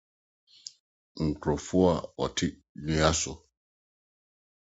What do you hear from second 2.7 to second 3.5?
Nnua So